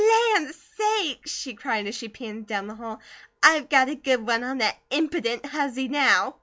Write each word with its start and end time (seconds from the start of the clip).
"Land 0.01 0.55
sakes!" 0.77 1.29
she 1.29 1.53
cried 1.53 1.85
as 1.85 1.93
she 1.93 2.09
panted 2.09 2.47
down 2.47 2.65
the 2.65 2.73
hall. 2.73 3.01
"I've 3.43 3.69
got 3.69 3.87
a 3.87 3.93
good 3.93 4.25
one 4.25 4.43
on 4.43 4.57
that 4.57 4.79
impident 4.89 5.45
huzzy 5.45 5.89
now!" 5.89 6.37